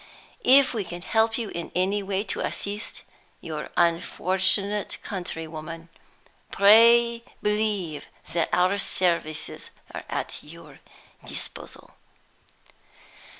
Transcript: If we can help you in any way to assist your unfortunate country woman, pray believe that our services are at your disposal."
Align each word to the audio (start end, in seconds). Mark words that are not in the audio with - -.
If 0.49 0.73
we 0.73 0.83
can 0.83 1.03
help 1.03 1.37
you 1.37 1.49
in 1.49 1.71
any 1.75 2.01
way 2.01 2.23
to 2.23 2.39
assist 2.39 3.03
your 3.39 3.69
unfortunate 3.77 4.97
country 5.03 5.47
woman, 5.47 5.89
pray 6.51 7.23
believe 7.43 8.07
that 8.33 8.49
our 8.51 8.79
services 8.79 9.69
are 9.93 10.03
at 10.09 10.39
your 10.41 10.79
disposal." 11.27 11.93